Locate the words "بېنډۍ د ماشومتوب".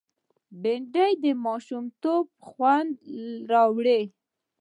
0.61-2.25